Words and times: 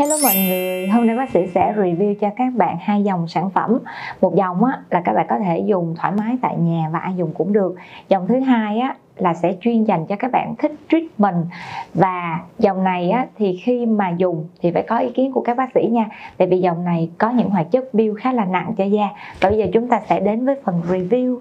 Hello 0.00 0.16
mọi 0.22 0.34
người, 0.48 0.88
hôm 0.88 1.06
nay 1.06 1.16
bác 1.16 1.30
sĩ 1.30 1.46
sẽ 1.54 1.74
review 1.76 2.14
cho 2.14 2.30
các 2.36 2.52
bạn 2.56 2.76
hai 2.80 3.02
dòng 3.02 3.28
sản 3.28 3.50
phẩm. 3.50 3.78
Một 4.20 4.34
dòng 4.34 4.64
á, 4.64 4.78
là 4.90 5.00
các 5.04 5.12
bạn 5.12 5.26
có 5.28 5.38
thể 5.38 5.58
dùng 5.58 5.94
thoải 5.98 6.12
mái 6.18 6.36
tại 6.42 6.56
nhà 6.56 6.88
và 6.92 6.98
ai 6.98 7.14
dùng 7.16 7.32
cũng 7.34 7.52
được. 7.52 7.74
Dòng 8.08 8.26
thứ 8.26 8.40
hai 8.40 8.78
á, 8.78 8.96
là 9.16 9.34
sẽ 9.34 9.54
chuyên 9.60 9.84
dành 9.84 10.06
cho 10.06 10.16
các 10.16 10.32
bạn 10.32 10.54
thích 10.58 10.72
treatment 10.88 11.44
và 11.94 12.40
dòng 12.58 12.84
này 12.84 13.10
á, 13.10 13.26
thì 13.38 13.60
khi 13.64 13.86
mà 13.86 14.10
dùng 14.10 14.46
thì 14.62 14.70
phải 14.70 14.82
có 14.82 14.98
ý 14.98 15.10
kiến 15.10 15.32
của 15.32 15.40
các 15.40 15.56
bác 15.56 15.68
sĩ 15.74 15.86
nha 15.86 16.06
tại 16.36 16.48
vì 16.48 16.58
dòng 16.58 16.84
này 16.84 17.10
có 17.18 17.30
những 17.30 17.50
hoạt 17.50 17.66
chất 17.70 17.84
peel 17.92 18.12
khá 18.20 18.32
là 18.32 18.44
nặng 18.44 18.74
cho 18.78 18.84
da 18.84 19.08
và 19.40 19.50
bây 19.50 19.58
giờ 19.58 19.66
chúng 19.72 19.88
ta 19.88 20.00
sẽ 20.08 20.20
đến 20.20 20.46
với 20.46 20.56
phần 20.64 20.82
review 20.88 21.38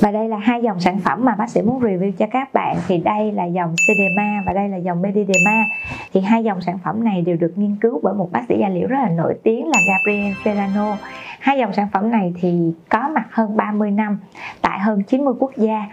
và 0.00 0.10
đây 0.10 0.28
là 0.28 0.36
hai 0.36 0.62
dòng 0.62 0.80
sản 0.80 0.98
phẩm 0.98 1.24
mà 1.24 1.34
bác 1.34 1.50
sĩ 1.50 1.62
muốn 1.62 1.80
review 1.80 2.12
cho 2.12 2.26
các 2.30 2.54
bạn. 2.54 2.76
Thì 2.88 2.98
đây 2.98 3.32
là 3.32 3.44
dòng 3.44 3.74
Cedema 3.88 4.42
và 4.46 4.52
đây 4.52 4.68
là 4.68 4.76
dòng 4.76 5.02
Medidema 5.02 5.64
thì 6.12 6.20
hai 6.20 6.44
dòng 6.44 6.60
sản 6.60 6.78
phẩm 6.84 7.04
này 7.04 7.22
đều 7.22 7.36
được 7.36 7.52
nghiên 7.56 7.76
cứu 7.80 8.00
bởi 8.02 8.14
một 8.14 8.32
bác 8.32 8.42
sĩ 8.48 8.58
da 8.60 8.68
liễu 8.68 8.88
rất 8.88 8.98
là 9.02 9.08
nổi 9.08 9.34
tiếng 9.42 9.68
là 9.68 9.78
Gabriel 9.88 10.32
Serrano. 10.44 10.96
Hai 11.40 11.58
dòng 11.58 11.72
sản 11.72 11.88
phẩm 11.92 12.10
này 12.10 12.32
thì 12.40 12.72
có 12.88 13.08
mặt 13.14 13.26
hơn 13.30 13.56
30 13.56 13.90
năm, 13.90 14.18
tại 14.62 14.78
hơn 14.78 15.02
90 15.02 15.34
quốc 15.38 15.52
gia 15.56 15.86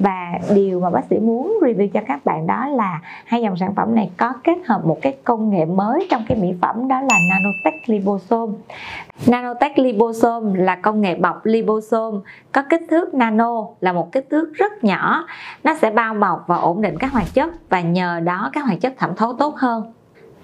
và 0.00 0.32
điều 0.54 0.80
mà 0.80 0.90
bác 0.90 1.04
sĩ 1.10 1.18
muốn 1.18 1.58
review 1.62 1.88
cho 1.88 2.00
các 2.08 2.24
bạn 2.24 2.46
đó 2.46 2.66
là 2.66 3.00
hai 3.24 3.42
dòng 3.42 3.56
sản 3.56 3.74
phẩm 3.74 3.94
này 3.94 4.10
có 4.16 4.32
kết 4.44 4.58
hợp 4.66 4.86
một 4.86 4.98
cái 5.02 5.16
công 5.24 5.50
nghệ 5.50 5.64
mới 5.64 6.06
trong 6.10 6.24
cái 6.28 6.38
mỹ 6.38 6.54
phẩm, 6.62 6.88
đó 6.88 7.00
là 7.00 7.18
nanotech 7.30 7.88
liposome. 7.88 8.52
Nanotech 9.26 9.78
liposome 9.78 10.64
là 10.64 10.76
công 10.76 11.00
nghệ 11.00 11.14
bọc 11.14 11.46
liposome, 11.46 12.18
có 12.52 12.62
kích 12.70 12.82
thước 12.90 13.14
nano, 13.14 13.66
là 13.80 13.92
một 13.92 14.12
kích 14.12 14.26
thước 14.30 14.52
rất 14.54 14.84
nhỏ. 14.84 15.26
Nó 15.64 15.74
sẽ 15.74 15.90
bao 15.90 16.14
bọc 16.14 16.44
và 16.46 16.56
ổn 16.56 16.82
định 16.82 16.98
các 16.98 17.12
hoạt 17.12 17.34
chất 17.34 17.50
và 17.68 17.80
nhờ 17.80 18.20
đó 18.20 18.50
các 18.52 18.64
hoạt 18.64 18.80
chất 18.80 18.94
thẩm 18.98 19.16
thấu 19.16 19.32
tốt 19.32 19.56
hơn 19.56 19.92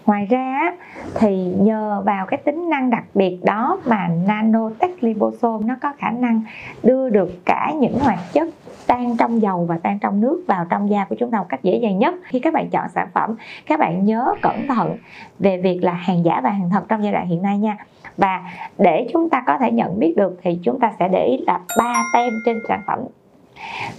ngoài 0.06 0.26
ra 0.26 0.72
thì 1.14 1.44
nhờ 1.44 2.02
vào 2.06 2.26
cái 2.26 2.40
tính 2.44 2.70
năng 2.70 2.90
đặc 2.90 3.04
biệt 3.14 3.38
đó 3.42 3.78
mà 3.84 4.08
nanotech 4.26 5.04
liposome 5.04 5.66
nó 5.66 5.74
có 5.82 5.92
khả 5.98 6.10
năng 6.10 6.42
đưa 6.82 7.08
được 7.08 7.44
cả 7.44 7.72
những 7.80 7.98
hoạt 7.98 8.18
chất 8.32 8.48
tan 8.86 9.16
trong 9.16 9.42
dầu 9.42 9.64
và 9.68 9.78
tan 9.82 9.98
trong 9.98 10.20
nước 10.20 10.44
vào 10.46 10.66
trong 10.70 10.90
da 10.90 11.04
của 11.04 11.16
chúng 11.18 11.30
ta 11.30 11.38
một 11.38 11.46
cách 11.48 11.62
dễ 11.62 11.76
dàng 11.76 11.98
nhất. 11.98 12.14
Khi 12.24 12.38
các 12.38 12.54
bạn 12.54 12.70
chọn 12.70 12.88
sản 12.94 13.08
phẩm, 13.14 13.36
các 13.66 13.80
bạn 13.80 14.04
nhớ 14.04 14.34
cẩn 14.42 14.66
thận 14.68 14.96
về 15.38 15.60
việc 15.62 15.78
là 15.82 15.92
hàng 15.92 16.24
giả 16.24 16.40
và 16.44 16.50
hàng 16.50 16.70
thật 16.70 16.84
trong 16.88 17.02
giai 17.02 17.12
đoạn 17.12 17.26
hiện 17.26 17.42
nay 17.42 17.58
nha. 17.58 17.76
Và 18.16 18.42
để 18.78 19.06
chúng 19.12 19.30
ta 19.30 19.42
có 19.46 19.58
thể 19.58 19.70
nhận 19.70 19.98
biết 19.98 20.14
được 20.16 20.38
thì 20.42 20.58
chúng 20.62 20.80
ta 20.80 20.92
sẽ 20.98 21.08
để 21.08 21.24
ý 21.24 21.38
là 21.46 21.60
ba 21.78 22.02
tem 22.14 22.32
trên 22.46 22.56
sản 22.68 22.80
phẩm. 22.86 22.98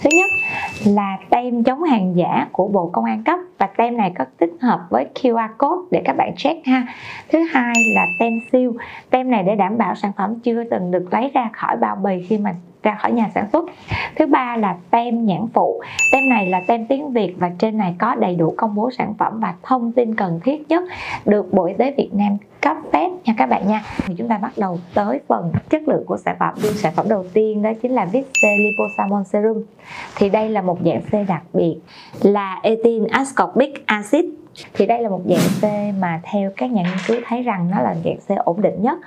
Thứ 0.04 0.10
nhất 0.18 0.30
là 0.86 1.18
tem 1.30 1.64
chống 1.64 1.84
hàng 1.84 2.16
giả 2.16 2.48
của 2.52 2.68
bộ 2.68 2.90
công 2.94 3.06
an 3.06 3.24
cấp 3.24 3.40
và 3.66 3.72
tem 3.78 3.98
này 3.98 4.12
có 4.18 4.26
tích 4.38 4.54
hợp 4.62 4.80
với 4.90 5.08
QR 5.16 5.48
code 5.58 5.88
để 5.92 6.02
các 6.06 6.18
bạn 6.18 6.34
check 6.38 6.66
ha. 6.66 6.88
Thứ 7.32 7.40
hai 7.40 7.74
là 7.96 8.06
tem 8.20 8.34
siêu 8.52 8.76
tem 9.10 9.32
này 9.32 9.44
để 9.44 9.56
đảm 9.56 9.78
bảo 9.78 9.96
sản 9.96 10.12
phẩm 10.18 10.40
chưa 10.40 10.64
từng 10.64 10.92
được 10.92 11.08
lấy 11.12 11.32
ra 11.34 11.50
khỏi 11.54 11.78
bao 11.78 11.96
bì 11.96 12.26
khi 12.30 12.38
mà 12.38 12.56
ra 12.84 12.98
khỏi 13.02 13.12
nhà 13.12 13.30
sản 13.36 13.46
xuất. 13.54 13.66
Thứ 14.16 14.26
ba 14.26 14.58
là 14.58 14.76
tem 14.92 15.26
nhãn 15.26 15.48
phụ. 15.54 15.82
Tem 16.12 16.30
này 16.30 16.50
là 16.50 16.62
tem 16.68 16.86
tiếng 16.88 17.12
việt 17.12 17.36
và 17.38 17.52
trên 17.60 17.78
này 17.78 17.96
có 18.00 18.16
đầy 18.16 18.36
đủ 18.36 18.54
công 18.58 18.76
bố 18.76 18.92
sản 18.92 19.14
phẩm 19.14 19.40
và 19.40 19.54
thông 19.64 19.92
tin 19.92 20.16
cần 20.16 20.40
thiết 20.44 20.70
nhất 20.70 20.84
được 21.26 21.54
bộ 21.54 21.66
y 21.66 21.74
tế 21.74 21.94
việt 21.98 22.10
nam 22.14 22.38
cấp 22.62 22.78
phép 22.94 23.10
nha 23.24 23.34
các 23.38 23.50
bạn 23.50 23.68
nha. 23.68 23.84
Thì 24.06 24.16
chúng 24.18 24.28
ta 24.28 24.38
bắt 24.38 24.52
đầu 24.58 24.80
tới 24.94 25.20
phần 25.28 25.52
chất 25.70 25.88
lượng 25.88 26.04
của 26.06 26.18
sản 26.18 26.36
phẩm. 26.40 26.54
Sản 26.58 26.94
phẩm 26.96 27.06
đầu 27.10 27.26
tiên 27.34 27.62
đó 27.62 27.72
chính 27.82 27.92
là 27.92 28.06
Visse 28.06 28.58
Liposamol 28.58 29.24
Serum 29.24 29.64
thì 30.18 30.30
đây 30.30 30.50
là 30.50 30.62
một 30.62 30.78
dạng 30.86 31.02
C 31.02 31.28
đặc 31.28 31.44
biệt 31.54 31.78
là 32.22 32.60
ethyl 32.64 33.04
Big 33.56 33.74
acid. 33.86 34.26
Thì 34.74 34.86
đây 34.86 35.02
là 35.02 35.10
một 35.10 35.22
dạng 35.26 35.62
C 35.62 35.64
mà 36.00 36.22
theo 36.24 36.52
các 36.58 36.72
nhà 36.72 36.84
nghiên 36.84 36.98
cứu 37.08 37.18
thấy 37.28 37.42
rằng 37.42 37.72
nó 37.72 37.82
là 37.82 37.96
dạng 38.06 38.18
C 38.28 38.46
ổn 38.46 38.62
định 38.62 38.82
nhất. 38.82 38.98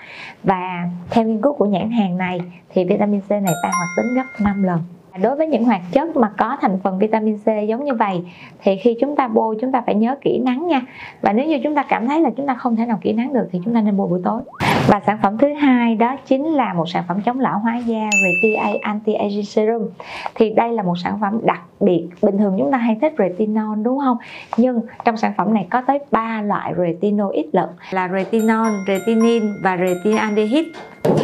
Và 0.43 0.89
theo 1.11 1.25
nghiên 1.25 1.43
cứu 1.43 1.53
của 1.53 1.67
nhãn 1.67 1.91
hàng 1.91 2.19
này, 2.19 2.41
thì 2.69 2.85
vitamin 2.85 3.21
C 3.21 3.31
này 3.31 3.55
tăng 3.63 3.73
hoạt 3.73 3.89
tính 3.97 4.15
gấp 4.15 4.45
5 4.45 4.63
lần 4.63 4.83
đối 5.23 5.37
với 5.37 5.47
những 5.47 5.65
hoạt 5.65 5.81
chất 5.93 6.17
mà 6.17 6.31
có 6.39 6.56
thành 6.61 6.79
phần 6.83 6.99
vitamin 6.99 7.39
C 7.39 7.47
giống 7.69 7.84
như 7.84 7.95
vậy 7.95 8.23
thì 8.62 8.77
khi 8.77 8.97
chúng 9.01 9.17
ta 9.17 9.29
bôi 9.29 9.56
chúng 9.61 9.73
ta 9.73 9.83
phải 9.87 9.95
nhớ 9.95 10.17
kỹ 10.21 10.39
nắng 10.45 10.67
nha. 10.67 10.83
Và 11.21 11.33
nếu 11.33 11.47
như 11.47 11.59
chúng 11.65 11.75
ta 11.75 11.83
cảm 11.83 12.06
thấy 12.06 12.21
là 12.21 12.31
chúng 12.37 12.47
ta 12.47 12.55
không 12.55 12.77
thể 12.77 12.87
nào 12.87 12.99
kỹ 13.01 13.12
nắng 13.12 13.33
được 13.33 13.49
thì 13.53 13.61
chúng 13.65 13.75
ta 13.75 13.81
nên 13.81 13.97
bôi 13.97 14.09
buổi 14.09 14.21
tối. 14.25 14.41
Và 14.87 15.01
sản 15.07 15.19
phẩm 15.23 15.39
thứ 15.39 15.53
hai 15.53 15.95
đó 15.95 16.17
chính 16.27 16.45
là 16.45 16.75
một 16.75 16.89
sản 16.89 17.05
phẩm 17.09 17.21
chống 17.25 17.41
lão 17.41 17.59
hóa 17.59 17.77
da 17.77 18.11
Retia 18.25 18.78
Anti 18.83 19.12
Aging 19.12 19.45
Serum. 19.45 19.89
Thì 20.34 20.51
đây 20.51 20.73
là 20.73 20.83
một 20.83 20.95
sản 21.05 21.19
phẩm 21.21 21.41
đặc 21.43 21.61
biệt. 21.81 22.09
Bình 22.23 22.39
thường 22.39 22.55
chúng 22.59 22.73
ta 22.73 22.78
hay 22.78 22.97
thích 23.01 23.15
retinol 23.19 23.78
đúng 23.83 23.99
không? 23.99 24.17
Nhưng 24.57 24.81
trong 25.05 25.17
sản 25.17 25.33
phẩm 25.37 25.55
này 25.55 25.67
có 25.71 25.83
tới 25.87 25.99
3 26.11 26.43
loại 26.43 26.73
retinol 26.78 27.34
ít 27.34 27.47
lận 27.53 27.69
là 27.91 28.09
retinol, 28.09 28.69
retinin 28.87 29.43
và 29.62 29.77
retinaldehyde 29.77 30.69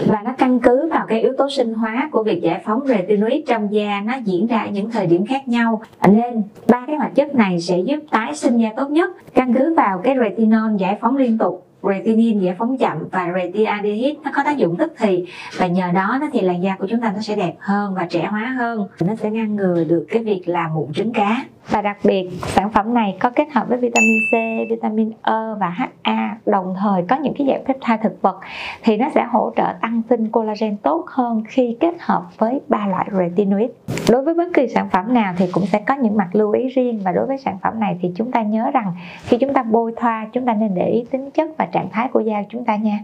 và 0.07 0.23
nó 0.25 0.35
căn 0.39 0.61
cứ 0.61 0.89
vào 0.91 1.07
cái 1.09 1.23
yếu 1.23 1.33
tố 1.39 1.51
sinh 1.51 1.75
hóa 1.75 2.09
của 2.13 2.23
việc 2.23 2.43
giải 2.43 2.63
phóng 2.65 2.81
retinoid 2.87 3.43
trong 3.47 3.73
da 3.73 3.84
nó 4.05 4.15
diễn 4.25 4.47
ra 4.47 4.59
ở 4.59 4.71
những 4.71 4.91
thời 4.91 5.07
điểm 5.07 5.27
khác 5.27 5.49
nhau. 5.49 5.83
Nên, 6.09 6.43
ba 6.69 6.85
cái 6.87 6.97
hoạt 6.97 7.15
chất 7.15 7.35
này 7.35 7.61
sẽ 7.61 7.79
giúp 7.79 7.99
tái 8.11 8.35
sinh 8.35 8.59
da 8.59 8.69
tốt 8.77 8.91
nhất. 8.91 9.11
Căn 9.35 9.55
cứ 9.55 9.75
vào 9.75 10.01
cái 10.05 10.17
retinol 10.21 10.77
giải 10.79 10.99
phóng 11.01 11.17
liên 11.17 11.39
tục 11.39 11.67
retinin 11.83 12.41
giải 12.41 12.55
phóng 12.59 12.79
chậm 12.79 12.99
và 13.11 13.33
retinaldehyde 13.35 14.21
nó 14.25 14.31
có 14.35 14.43
tác 14.45 14.57
dụng 14.57 14.77
tức 14.77 14.93
thì. 14.99 15.25
Và 15.57 15.67
nhờ 15.67 15.93
đó 15.95 16.19
nó 16.21 16.27
thì 16.33 16.41
làn 16.41 16.63
da 16.63 16.77
của 16.79 16.87
chúng 16.91 17.01
ta 17.01 17.13
nó 17.15 17.21
sẽ 17.21 17.37
đẹp 17.37 17.55
hơn 17.59 17.95
và 17.95 18.07
trẻ 18.11 18.27
hóa 18.31 18.55
hơn. 18.59 18.89
Nó 19.01 19.15
sẽ 19.15 19.31
ngăn 19.31 19.57
ngừa 19.57 19.85
được 19.85 20.07
cái 20.11 20.25
việc 20.25 20.49
làm 20.49 20.75
mụn 20.75 20.93
trứng 20.93 21.13
cá 21.13 21.45
và 21.69 21.83
đặc 21.83 21.97
biệt 22.05 22.29
sản 22.43 22.71
phẩm 22.71 22.95
này 22.95 23.17
có 23.21 23.31
kết 23.31 23.49
hợp 23.53 23.69
với 23.69 23.79
vitamin 23.79 24.19
C, 24.31 24.35
vitamin 24.71 25.11
E 25.11 25.33
và 25.61 25.89
HA 26.03 26.37
đồng 26.47 26.75
thời 26.81 27.03
có 27.09 27.17
những 27.17 27.35
cái 27.39 27.47
dạng 27.47 27.65
peptide 27.65 27.97
thực 28.03 28.23
vật 28.23 28.41
thì 28.83 28.97
nó 28.97 29.09
sẽ 29.15 29.25
hỗ 29.25 29.53
trợ 29.57 29.73
tăng 29.81 30.03
sinh 30.09 30.31
collagen 30.31 30.77
tốt 30.77 31.05
hơn 31.09 31.43
khi 31.49 31.77
kết 31.81 31.95
hợp 32.01 32.23
với 32.39 32.61
ba 32.69 32.87
loại 32.87 33.09
retinoid. 33.13 33.71
Đối 34.09 34.25
với 34.25 34.35
bất 34.35 34.49
kỳ 34.55 34.69
sản 34.69 34.89
phẩm 34.91 35.15
nào 35.15 35.35
thì 35.37 35.47
cũng 35.53 35.67
sẽ 35.67 35.81
có 35.81 35.95
những 35.95 36.17
mặt 36.17 36.29
lưu 36.33 36.53
ý 36.53 36.69
riêng 36.69 37.01
và 37.05 37.13
đối 37.13 37.27
với 37.27 37.39
sản 37.39 37.59
phẩm 37.63 37.81
này 37.81 37.99
thì 38.03 38.13
chúng 38.17 38.31
ta 38.31 38.43
nhớ 38.43 38.71
rằng 38.71 38.93
khi 39.25 39.37
chúng 39.41 39.55
ta 39.55 39.63
bôi 39.63 39.93
thoa 39.97 40.27
chúng 40.33 40.47
ta 40.47 40.55
nên 40.55 40.75
để 40.75 40.89
ý 40.89 41.05
tính 41.11 41.31
chất 41.31 41.51
và 41.59 41.67
trạng 41.67 41.91
thái 41.91 42.09
của 42.09 42.21
da 42.21 42.43
chúng 42.51 42.65
ta 42.65 42.77
nha 42.77 42.99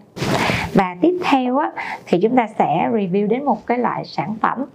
và 0.74 0.96
tiếp 1.00 1.18
theo 1.24 1.58
á, 1.58 1.70
thì 2.06 2.18
chúng 2.22 2.36
ta 2.36 2.46
sẽ 2.58 2.88
review 2.92 3.28
đến 3.28 3.44
một 3.44 3.66
cái 3.66 3.78
loại 3.78 4.04
sản 4.04 4.34
phẩm 4.40 4.66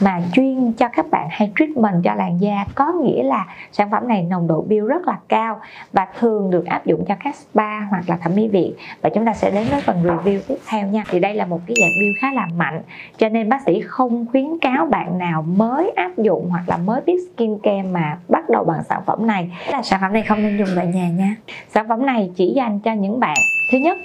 mà 0.00 0.20
chuyên 0.32 0.72
cho 0.72 0.88
các 0.88 1.06
bạn 1.10 1.28
hay 1.30 1.52
treatment 1.58 2.04
cho 2.04 2.14
làn 2.14 2.40
da. 2.40 2.64
Có 2.74 2.92
nghĩa 2.92 3.22
là 3.22 3.46
sản 3.72 3.90
phẩm 3.90 4.08
này 4.08 4.22
nồng 4.22 4.46
độ 4.46 4.64
bill 4.68 4.86
rất 4.86 5.08
là 5.08 5.18
cao 5.28 5.60
và 5.92 6.06
thường 6.18 6.50
được 6.50 6.66
áp 6.66 6.86
dụng 6.86 7.04
cho 7.08 7.14
các 7.24 7.36
spa 7.36 7.80
hoặc 7.80 8.04
là 8.06 8.16
thẩm 8.16 8.34
mỹ 8.34 8.48
viện. 8.48 8.72
Và 9.02 9.10
chúng 9.14 9.26
ta 9.26 9.34
sẽ 9.34 9.50
đến 9.50 9.66
với 9.70 9.80
phần 9.80 10.02
review 10.02 10.40
tiếp 10.48 10.58
theo 10.68 10.86
nha. 10.86 11.04
Thì 11.10 11.20
đây 11.20 11.34
là 11.34 11.46
một 11.46 11.60
cái 11.66 11.76
dạng 11.80 11.90
bill 12.00 12.12
khá 12.20 12.32
là 12.32 12.46
mạnh 12.56 12.82
cho 13.18 13.28
nên 13.28 13.48
bác 13.48 13.62
sĩ 13.66 13.80
không 13.80 14.26
khuyến 14.30 14.58
cáo 14.60 14.86
bạn 14.86 15.18
nào 15.18 15.42
mới 15.42 15.92
áp 15.96 16.18
dụng 16.18 16.48
hoặc 16.50 16.64
là 16.66 16.76
mới 16.76 17.00
biết 17.00 17.18
skin 17.34 17.58
care 17.62 17.82
mà 17.82 18.18
bắt 18.28 18.50
đầu 18.50 18.64
bằng 18.64 18.82
sản 18.88 19.00
phẩm 19.06 19.26
này. 19.26 19.50
Là 19.70 19.82
sản 19.82 20.00
phẩm 20.00 20.12
này 20.12 20.22
không 20.22 20.42
nên 20.42 20.58
dùng 20.58 20.68
tại 20.76 20.86
nhà 20.86 21.08
nha. 21.08 21.36
Sản 21.68 21.88
phẩm 21.88 22.06
này 22.06 22.30
chỉ 22.36 22.52
dành 22.56 22.80
cho 22.80 22.92
những 22.92 23.20
bạn 23.20 23.36
thứ 23.70 23.78
nhất 23.78 23.98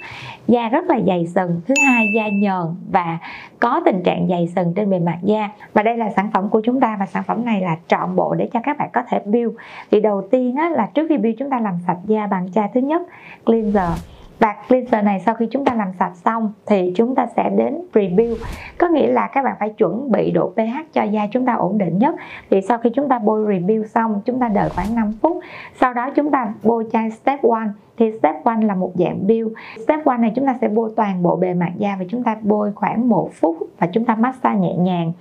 da 0.48 0.68
rất 0.68 0.84
là 0.84 1.00
dày 1.06 1.26
sừng 1.26 1.60
thứ 1.66 1.74
hai 1.86 2.06
da 2.14 2.28
nhờn 2.28 2.66
và 2.90 3.18
có 3.60 3.82
tình 3.84 4.02
trạng 4.02 4.28
dày 4.28 4.48
sừng 4.56 4.72
trên 4.76 4.90
bề 4.90 4.98
mặt 4.98 5.18
da. 5.22 5.50
Và 5.72 5.82
đây 5.82 5.96
là 5.96 6.10
sản 6.10 6.30
phẩm 6.34 6.48
của 6.48 6.60
chúng 6.64 6.80
ta 6.80 6.96
và 7.00 7.06
sản 7.06 7.22
phẩm 7.22 7.44
này 7.44 7.60
là 7.60 7.76
trọn 7.86 8.16
bộ 8.16 8.34
để 8.34 8.48
cho 8.52 8.60
các 8.62 8.78
bạn 8.78 8.90
có 8.92 9.02
thể 9.08 9.18
build. 9.24 9.54
Thì 9.90 10.00
đầu 10.00 10.22
tiên 10.30 10.56
á, 10.56 10.68
là 10.68 10.88
trước 10.94 11.06
khi 11.08 11.18
build 11.18 11.38
chúng 11.38 11.50
ta 11.50 11.60
làm 11.60 11.74
sạch 11.86 11.98
da 12.04 12.26
bằng 12.26 12.52
chai 12.52 12.68
thứ 12.74 12.80
nhất 12.80 13.02
cleanser. 13.44 13.90
Và 14.38 14.54
cleanser 14.68 15.04
này 15.04 15.20
sau 15.20 15.34
khi 15.34 15.46
chúng 15.50 15.64
ta 15.64 15.74
làm 15.74 15.88
sạch 15.98 16.16
xong 16.24 16.52
thì 16.66 16.92
chúng 16.96 17.14
ta 17.14 17.26
sẽ 17.36 17.50
đến 17.56 17.74
rebuild. 17.94 18.42
Có 18.78 18.88
nghĩa 18.88 19.06
là 19.06 19.26
các 19.26 19.44
bạn 19.44 19.56
phải 19.60 19.70
chuẩn 19.70 20.12
bị 20.12 20.30
độ 20.30 20.52
pH 20.56 20.92
cho 20.92 21.02
da 21.02 21.26
chúng 21.32 21.46
ta 21.46 21.54
ổn 21.54 21.78
định 21.78 21.98
nhất. 21.98 22.14
Thì 22.50 22.60
sau 22.60 22.78
khi 22.78 22.90
chúng 22.94 23.08
ta 23.08 23.18
bôi 23.18 23.54
rebuild 23.54 23.86
xong 23.86 24.20
chúng 24.24 24.40
ta 24.40 24.48
đợi 24.48 24.68
khoảng 24.68 24.94
5 24.94 25.12
phút. 25.22 25.38
Sau 25.80 25.94
đó 25.94 26.10
chúng 26.14 26.30
ta 26.30 26.52
bôi 26.62 26.86
chai 26.92 27.10
step 27.10 27.44
1 27.44 27.58
thì 27.98 28.12
step 28.18 28.34
1 28.44 28.52
là 28.62 28.74
một 28.74 28.92
dạng 28.94 29.24
peel 29.28 29.46
step 29.84 30.06
1 30.06 30.12
này 30.18 30.32
chúng 30.36 30.46
ta 30.46 30.56
sẽ 30.60 30.68
bôi 30.68 30.90
toàn 30.96 31.22
bộ 31.22 31.36
bề 31.36 31.54
mặt 31.54 31.72
da 31.76 31.96
và 31.98 32.04
chúng 32.08 32.22
ta 32.22 32.36
bôi 32.42 32.72
khoảng 32.72 33.08
một 33.08 33.30
phút 33.32 33.56
và 33.78 33.86
chúng 33.92 34.04
ta 34.04 34.14
massage 34.14 34.58
nhẹ 34.58 34.74
nhàng 34.74 35.12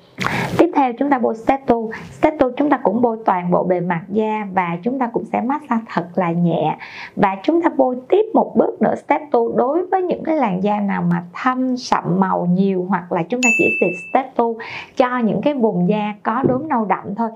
tiếp 0.57 0.71
theo 0.75 0.93
chúng 0.93 1.09
ta 1.09 1.19
bôi 1.19 1.35
step 1.35 1.61
2 1.67 1.77
step 2.11 2.33
2 2.39 2.49
chúng 2.57 2.69
ta 2.69 2.77
cũng 2.83 3.01
bôi 3.01 3.17
toàn 3.25 3.51
bộ 3.51 3.63
bề 3.63 3.79
mặt 3.79 4.01
da 4.09 4.47
và 4.53 4.77
chúng 4.83 4.99
ta 4.99 5.09
cũng 5.13 5.25
sẽ 5.25 5.41
massage 5.41 5.83
thật 5.93 6.07
là 6.15 6.31
nhẹ 6.31 6.77
và 7.15 7.37
chúng 7.43 7.61
ta 7.61 7.69
bôi 7.77 7.97
tiếp 8.09 8.25
một 8.33 8.55
bước 8.55 8.81
nữa 8.81 8.95
step 8.95 9.21
2 9.21 9.29
đối 9.55 9.85
với 9.85 10.01
những 10.03 10.23
cái 10.23 10.35
làn 10.35 10.63
da 10.63 10.79
nào 10.79 11.01
mà 11.01 11.23
thâm 11.33 11.77
sậm 11.77 12.19
màu 12.19 12.45
nhiều 12.45 12.85
hoặc 12.89 13.11
là 13.11 13.23
chúng 13.23 13.41
ta 13.41 13.49
chỉ 13.57 13.77
xịt 13.79 13.93
step 14.09 14.25
2 14.37 14.47
cho 14.95 15.17
những 15.17 15.41
cái 15.41 15.53
vùng 15.53 15.89
da 15.89 16.13
có 16.23 16.43
đốm 16.47 16.67
nâu 16.67 16.85
đậm 16.85 17.15
thôi 17.15 17.29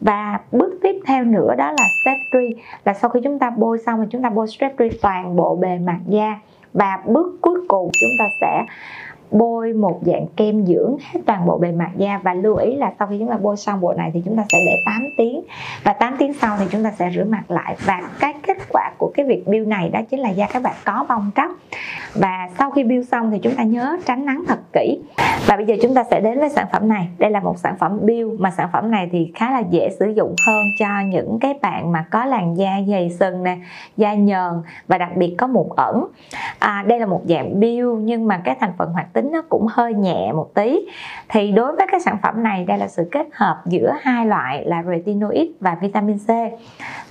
và 0.00 0.40
bước 0.52 0.78
tiếp 0.82 1.00
theo 1.06 1.24
nữa 1.24 1.54
đó 1.58 1.70
là 1.70 1.86
step 2.02 2.16
3 2.32 2.40
là 2.84 2.94
sau 2.94 3.10
khi 3.10 3.20
chúng 3.24 3.38
ta 3.38 3.50
bôi 3.50 3.78
xong 3.86 4.00
thì 4.00 4.06
chúng 4.10 4.22
ta 4.22 4.30
bôi 4.30 4.48
step 4.48 4.76
3 4.80 4.86
toàn 5.02 5.36
bộ 5.36 5.56
bề 5.56 5.78
mặt 5.78 5.98
da. 6.06 6.40
Và 6.72 6.98
bước 7.06 7.38
cuối 7.40 7.60
cùng 7.68 7.90
chúng 8.00 8.10
ta 8.18 8.24
sẽ 8.40 8.64
bôi 9.30 9.72
một 9.72 10.00
dạng 10.02 10.26
kem 10.36 10.66
dưỡng 10.66 10.96
hết 11.00 11.20
toàn 11.26 11.46
bộ 11.46 11.58
bề 11.58 11.72
mặt 11.72 11.90
da. 11.96 12.20
Và 12.22 12.34
lưu 12.34 12.56
ý 12.56 12.76
là 12.76 12.92
sau 12.98 13.08
khi 13.08 13.18
chúng 13.18 13.28
ta 13.28 13.36
bôi 13.36 13.56
xong 13.56 13.80
bộ 13.80 13.94
này 13.94 14.10
thì 14.14 14.22
chúng 14.24 14.36
ta 14.36 14.44
sẽ 14.52 14.58
để 14.66 14.76
8 14.86 15.02
tiếng. 15.16 15.42
Và 15.84 15.92
8 15.92 16.16
tiếng 16.18 16.34
sau 16.34 16.56
thì 16.58 16.66
chúng 16.70 16.84
ta 16.84 16.90
sẽ 16.90 17.10
rửa 17.14 17.24
mặt 17.24 17.50
lại. 17.50 17.76
Và 17.86 18.02
cái 18.20 18.34
kết 18.46 18.56
quả 18.68 18.92
của 18.98 19.10
cái 19.14 19.26
việc 19.26 19.46
build 19.46 19.68
này 19.68 19.88
đó 19.88 20.00
chính 20.10 20.20
là 20.20 20.28
da 20.28 20.46
các 20.52 20.62
bạn 20.62 20.74
có 20.84 21.06
bong 21.08 21.30
tróc. 21.36 21.50
Và 22.14 22.48
sau 22.58 22.70
khi 22.70 22.84
build 22.84 23.08
xong 23.08 23.30
thì 23.30 23.38
chúng 23.38 23.54
ta 23.54 23.62
nhớ 23.62 23.96
tránh 24.06 24.24
nắng 24.24 24.44
thật 24.48 24.58
kỹ. 24.72 24.98
Và 25.46 25.56
bây 25.56 25.66
giờ 25.66 25.76
chúng 25.82 25.94
ta 25.94 26.04
sẽ 26.10 26.20
đến 26.20 26.38
với 26.38 26.48
sản 26.48 26.66
phẩm 26.72 26.88
này. 26.88 27.08
Đây 27.18 27.30
là 27.30 27.40
một 27.40 27.58
sản 27.58 27.76
phẩm 27.78 27.98
build 28.02 28.40
mà 28.40 28.50
sản 28.50 28.68
phẩm 28.72 28.90
này 28.90 29.08
thì 29.12 29.32
khá 29.34 29.50
là 29.50 29.62
dễ 29.70 29.90
sử 29.98 30.06
dụng 30.16 30.34
hơn 30.46 30.62
cho 30.78 30.86
những 31.06 31.38
cái 31.40 31.58
bạn 31.62 31.92
mà 31.92 32.04
có 32.10 32.24
làn 32.24 32.56
da 32.56 32.72
dày 32.88 33.10
sừng 33.10 33.42
nè 33.42 33.58
da 33.96 34.14
nhờn 34.14 34.52
và 34.88 34.98
đặc 34.98 35.16
biệt 35.16 35.34
có 35.38 35.46
mụn 35.46 35.66
ẩn. 35.76 36.06
À, 36.58 36.84
đây 36.86 37.00
là 37.00 37.06
một 37.06 37.22
dạng 37.24 37.60
build 37.60 37.98
nhưng 38.00 38.26
mà 38.26 38.40
cái 38.44 38.56
thành 38.60 38.72
phần 38.78 38.92
hoạt 38.92 39.12
tính 39.12 39.19
nó 39.22 39.42
cũng 39.48 39.66
hơi 39.70 39.94
nhẹ 39.94 40.32
một 40.32 40.54
tí. 40.54 40.86
Thì 41.28 41.52
đối 41.52 41.76
với 41.76 41.86
cái 41.90 42.00
sản 42.00 42.16
phẩm 42.22 42.42
này, 42.42 42.64
đây 42.64 42.78
là 42.78 42.88
sự 42.88 43.08
kết 43.12 43.26
hợp 43.32 43.56
giữa 43.66 43.92
hai 44.00 44.26
loại 44.26 44.64
là 44.64 44.82
retinoid 44.82 45.48
và 45.60 45.76
vitamin 45.82 46.18
C. 46.18 46.28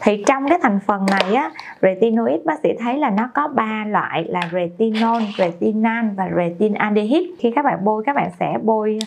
Thì 0.01 0.23
trong 0.27 0.49
cái 0.49 0.59
thành 0.61 0.79
phần 0.87 1.05
này 1.11 1.35
á 1.35 1.51
retinoid 1.81 2.41
bác 2.45 2.59
sĩ 2.63 2.69
thấy 2.79 2.97
là 2.97 3.09
nó 3.09 3.29
có 3.33 3.47
ba 3.47 3.85
loại 3.87 4.25
là 4.27 4.41
retinol 4.53 5.21
retinan 5.37 6.15
và 6.15 6.29
retinaldehyde 6.37 7.31
khi 7.39 7.51
các 7.55 7.65
bạn 7.65 7.83
bôi, 7.83 8.03
các 8.05 8.15
bạn 8.15 8.29
sẽ 8.39 8.53
bôi 8.63 8.99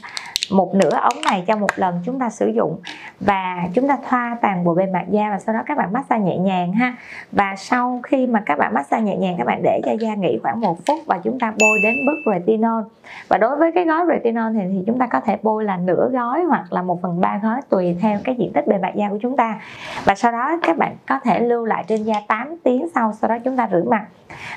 một 0.53 0.75
nửa 0.75 0.91
ống 0.91 1.21
này 1.25 1.45
cho 1.47 1.57
một 1.57 1.71
lần 1.77 2.01
chúng 2.05 2.19
ta 2.19 2.31
sử 2.31 2.47
dụng 2.47 2.81
và 3.21 3.69
chúng 3.75 3.89
ta 3.89 3.99
thoa 4.09 4.37
toàn 4.43 4.65
bộ 4.65 4.75
bề 4.75 4.87
mặt 4.87 5.05
da 5.09 5.31
và 5.31 5.39
sau 5.39 5.55
đó 5.55 5.63
các 5.67 5.79
bạn 5.79 5.93
massage 5.93 6.25
nhẹ 6.25 6.39
nhàng 6.39 6.73
ha. 6.73 6.97
Và 7.33 7.55
sau 7.57 8.01
khi 8.03 8.27
mà 8.27 8.43
các 8.47 8.59
bạn 8.59 8.75
massage 8.75 9.03
nhẹ 9.03 9.17
nhàng 9.17 9.35
các 9.39 9.47
bạn 9.47 9.63
để 9.63 9.81
cho 9.85 9.93
da 9.93 10.15
nghỉ 10.15 10.39
khoảng 10.43 10.61
một 10.61 10.87
phút 10.87 10.99
và 11.07 11.19
chúng 11.25 11.39
ta 11.39 11.53
bôi 11.61 11.79
đến 11.83 11.95
bước 12.07 12.33
retinol. 12.33 12.83
Và 13.29 13.39
đối 13.39 13.57
với 13.57 13.73
cái 13.73 13.85
gói 13.85 14.05
retinol 14.09 14.53
thì, 14.55 14.61
thì 14.73 14.83
chúng 14.87 14.99
ta 14.99 15.07
có 15.07 15.21
thể 15.21 15.39
bôi 15.43 15.65
là 15.65 15.77
nửa 15.77 16.09
gói 16.13 16.43
hoặc 16.43 16.73
là 16.73 16.83
một 16.83 17.03
phần 17.03 17.21
ba 17.21 17.41
gói 17.43 17.61
tùy 17.69 17.97
theo 18.01 18.19
cái 18.25 18.35
diện 18.39 18.53
tích 18.53 18.67
bề 18.67 18.79
mặt 18.79 18.95
da 18.95 19.09
của 19.09 19.19
chúng 19.23 19.37
ta. 19.37 19.61
Và 20.05 20.15
sau 20.15 20.33
đó 20.33 20.59
các 20.63 20.79
bạn 20.79 20.97
có 21.09 21.21
thể 21.25 21.41
lưu 21.41 21.65
lại 21.65 21.85
trên 21.89 22.03
da 22.03 22.15
8 22.29 22.57
tiếng 22.65 22.89
sau 22.95 23.13
sau 23.21 23.29
đó 23.29 23.39
chúng 23.45 23.57
ta 23.57 23.69
rửa 23.73 23.85
mặt 23.91 24.07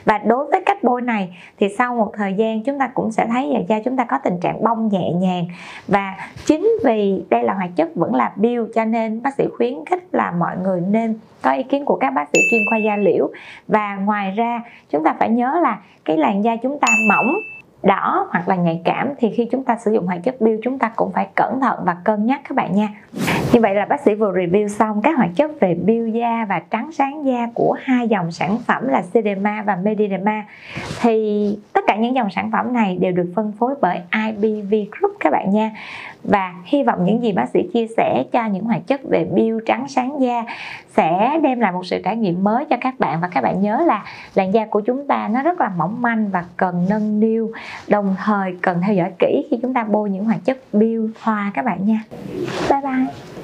và 0.06 0.18
đối 0.18 0.46
với 0.52 0.62
cách 0.66 0.84
bôi 0.84 1.02
này, 1.02 1.38
thì 1.60 1.70
sau 1.78 1.96
một 1.96 2.12
thời 2.18 2.34
gian 2.34 2.64
chúng 2.64 2.80
ta 2.80 2.88
cũng 2.88 3.12
sẽ 3.12 3.28
thấy 3.28 3.48
là 3.48 3.60
da 3.68 3.80
chúng 3.86 3.98
ta 3.98 4.04
có 4.04 4.18
tình 4.18 4.40
trạng 4.40 4.64
bong 4.64 4.90
nhẹ 4.90 5.12
nhàng. 5.12 5.46
Và 5.88 6.16
chính 6.46 6.70
vì 6.84 7.24
đây 7.30 7.44
là 7.44 7.54
hoạt 7.54 7.70
chất 7.76 7.96
vẫn 7.96 8.16
là 8.16 8.32
bio, 8.36 8.66
cho 8.76 8.86
nên 8.86 9.22
bác 9.22 9.36
sĩ 9.36 9.44
khuyến 9.58 9.74
khích 9.86 10.04
là 10.12 10.32
mọi 10.32 10.58
người 10.58 10.82
nên 10.82 11.20
có 11.42 11.52
ý 11.52 11.64
kiến 11.64 11.86
của 11.86 11.96
các 11.96 12.10
bác 12.10 12.30
sĩ 12.34 12.40
chuyên 12.52 12.62
khoa 12.70 12.78
da 12.78 12.96
liễu. 12.96 13.30
Và 13.68 13.96
ngoài 13.96 14.32
ra, 14.32 14.62
chúng 14.90 15.04
ta 15.04 15.16
phải 15.20 15.30
nhớ 15.30 15.60
là 15.64 15.80
cái 16.06 16.18
làn 16.18 16.44
da 16.44 16.56
chúng 16.56 16.80
ta 16.80 16.88
mỏng 17.10 17.36
đỏ 17.84 18.28
hoặc 18.32 18.48
là 18.48 18.56
nhạy 18.56 18.82
cảm 18.86 19.14
thì 19.18 19.30
khi 19.30 19.48
chúng 19.52 19.64
ta 19.64 19.78
sử 19.86 19.92
dụng 19.92 20.06
hoạt 20.06 20.24
chất 20.24 20.42
bio 20.42 20.56
chúng 20.64 20.80
ta 20.80 20.92
cũng 20.96 21.12
phải 21.12 21.28
cẩn 21.36 21.62
thận 21.62 21.80
và 21.84 21.98
cân 22.04 22.26
nhắc 22.26 22.42
các 22.44 22.56
bạn 22.56 22.76
nha. 22.76 22.90
Như 23.54 23.62
vậy 23.62 23.76
là 23.76 23.86
bác 23.86 24.02
sĩ 24.02 24.16
vừa 24.16 24.32
review 24.32 24.68
xong 24.68 25.02
các 25.02 25.18
hoạt 25.18 25.30
chất 25.36 25.52
về 25.60 25.74
bio 25.74 26.06
da 26.06 26.46
và 26.50 26.62
trắng 26.70 26.92
sáng 26.92 27.26
da 27.26 27.48
của 27.54 27.76
hai 27.84 28.08
dòng 28.08 28.32
sản 28.32 28.58
phẩm 28.68 28.88
là 28.88 29.04
Cederma 29.14 29.64
và 29.66 29.76
Mediderma 29.76 30.46
thì 31.02 31.58
cả 31.88 31.96
những 31.96 32.16
dòng 32.16 32.30
sản 32.30 32.52
phẩm 32.52 32.74
này 32.74 32.98
đều 33.02 33.12
được 33.12 33.32
phân 33.36 33.52
phối 33.52 33.76
bởi 33.82 34.00
IBV 34.28 34.74
Group 34.92 35.16
các 35.20 35.30
bạn 35.30 35.50
nha. 35.50 35.72
Và 36.24 36.54
hy 36.66 36.84
vọng 36.84 37.06
những 37.06 37.24
gì 37.24 37.32
bác 37.32 37.50
sĩ 37.50 37.60
chia 37.74 37.88
sẻ 37.98 38.24
cho 38.32 38.46
những 38.46 38.64
hoạt 38.64 38.88
chất 38.88 39.02
về 39.10 39.28
biêu 39.34 39.60
trắng 39.66 39.88
sáng 39.88 40.22
da 40.22 40.44
sẽ 40.90 41.40
đem 41.44 41.60
lại 41.60 41.72
một 41.72 41.86
sự 41.86 42.02
trải 42.04 42.16
nghiệm 42.16 42.44
mới 42.44 42.66
cho 42.66 42.78
các 42.82 43.00
bạn. 43.00 43.22
Và 43.22 43.28
các 43.28 43.42
bạn 43.42 43.62
nhớ 43.62 43.84
là 43.88 44.04
làn 44.36 44.54
da 44.54 44.66
của 44.66 44.80
chúng 44.80 45.08
ta 45.08 45.28
nó 45.28 45.42
rất 45.42 45.62
là 45.62 45.72
mỏng 45.78 46.02
manh 46.02 46.30
và 46.30 46.46
cần 46.58 46.86
nâng 46.90 47.20
niu, 47.20 47.52
đồng 47.88 48.16
thời 48.26 48.56
cần 48.62 48.82
theo 48.86 48.96
dõi 48.96 49.12
kỹ 49.20 49.48
khi 49.52 49.60
chúng 49.62 49.74
ta 49.74 49.84
bôi 49.84 50.10
những 50.10 50.26
hoạt 50.26 50.46
chất 50.46 50.58
biêu 50.74 51.10
hoa 51.22 51.52
các 51.54 51.66
bạn 51.66 51.86
nha. 51.86 52.00
Bye 52.70 52.82
bye. 52.82 53.35